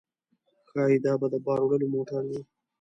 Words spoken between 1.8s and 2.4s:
موټر و.